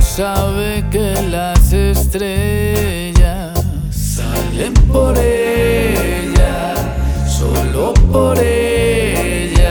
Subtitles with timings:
[0.00, 3.58] sabe que las estrellas
[3.90, 6.74] salen por ella,
[7.26, 9.62] solo por ella.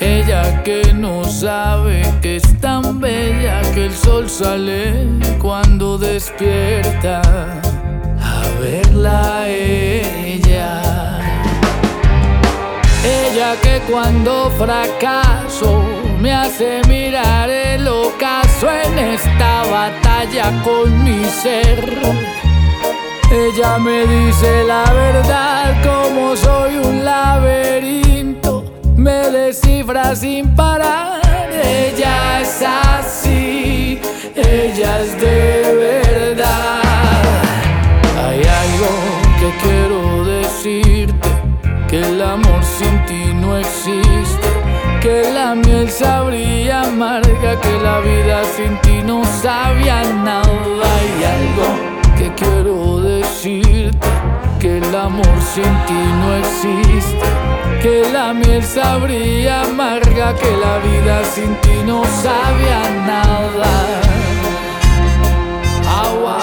[0.00, 5.06] Ella que no sabe que es tan bella que el sol sale
[5.40, 11.18] cuando despierta a verla ella.
[13.04, 15.82] Ella que cuando fracaso
[16.20, 22.47] me hace mirar el ocaso en esta batalla con mi ser.
[23.30, 28.64] Ella me dice la verdad como soy un laberinto,
[28.96, 31.20] me descifra sin parar.
[31.52, 34.00] Ella es así,
[34.34, 36.80] ella es de verdad.
[38.24, 38.90] Hay algo
[39.40, 41.28] que quiero decirte,
[41.88, 44.48] que el amor sin ti no existe
[45.00, 50.57] que la miel sabría amarga, que la vida sin ti no sabía nada.
[55.08, 57.26] Amor sin ti no existe.
[57.82, 62.80] Que la miel sabría amarga, que la vida sin ti no sabía
[63.12, 63.72] nada.
[66.04, 66.38] Agua.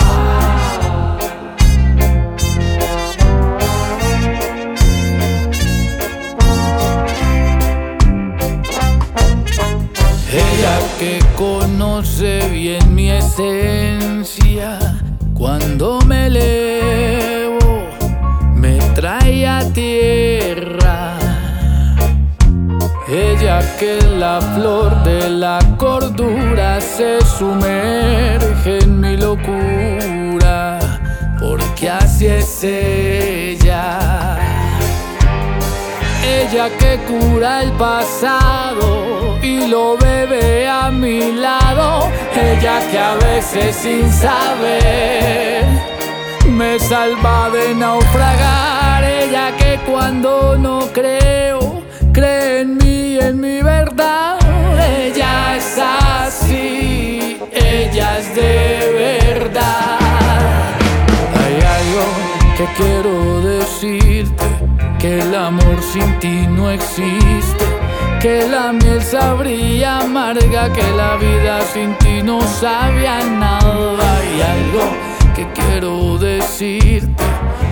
[10.32, 14.80] Ella que conoce bien mi esencia,
[15.34, 17.35] cuando me elevo,
[24.36, 30.80] la flor de la cordura se sumerge en mi locura,
[31.40, 34.38] porque así es ella.
[36.22, 42.10] Ella que cura el pasado y lo bebe a mi lado.
[42.36, 45.64] Ella que a veces sin saber
[46.50, 49.02] me salva de naufragar.
[49.04, 52.85] Ella que cuando no creo, cree en mí,
[53.20, 54.38] en mi verdad.
[54.80, 59.98] Ella es así, ella es de verdad.
[61.40, 62.06] Hay algo
[62.58, 64.46] que quiero decirte,
[65.00, 67.66] que el amor sin ti no existe,
[68.22, 74.18] que la miel sabría amarga, que la vida sin ti no sabía nada.
[74.18, 74.84] Hay algo
[75.36, 77.24] que quiero decirte,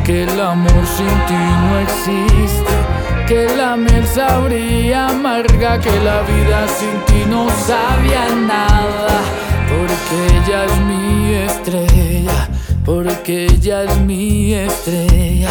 [0.05, 2.72] que el amor sin ti no existe,
[3.33, 9.17] que la miel sabría amarga, que la vida sin ti no sabía nada,
[9.69, 12.47] porque ella es mi estrella
[12.85, 15.49] porque ella es mi estrella.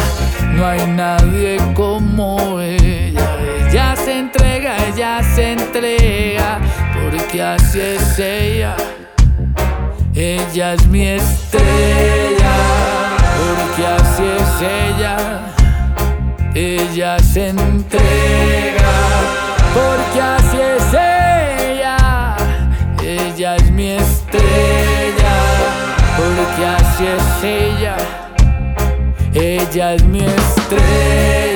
[0.53, 3.27] No hay nadie como ella.
[3.69, 6.59] Ella se entrega, ella se entrega,
[6.93, 8.75] porque así es ella.
[10.13, 12.53] Ella es mi estrella,
[13.39, 15.12] porque así es ella.
[16.55, 18.93] Ella se entrega,
[19.73, 22.37] porque así es ella.
[23.01, 25.33] Ella es mi estrella
[26.15, 27.95] porque así es ella.
[29.33, 31.52] Ella es mi estrella.